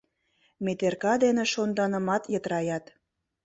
Метерка 0.65 1.13
дене 1.23 1.43
шонданымат 1.53 2.23
йытыраят... 2.33 2.85